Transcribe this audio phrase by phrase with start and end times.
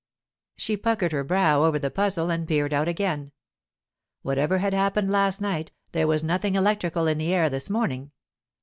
[0.55, 3.33] She puckered her brow over the puzzle and peered out again.
[4.23, 8.09] Whatever had happened last night, there was nothing electrical in the air this morning.